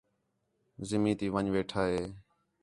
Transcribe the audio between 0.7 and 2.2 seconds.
زمین تی ون٘ڄ ویٹھا ہِے